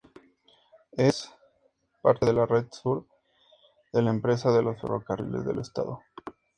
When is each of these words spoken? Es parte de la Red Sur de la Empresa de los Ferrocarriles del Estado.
Es 0.93 1.29
parte 2.01 2.25
de 2.25 2.33
la 2.33 2.47
Red 2.47 2.65
Sur 2.71 3.05
de 3.93 4.01
la 4.01 4.09
Empresa 4.09 4.51
de 4.51 4.63
los 4.63 4.81
Ferrocarriles 4.81 5.45
del 5.45 5.59
Estado. 5.59 6.01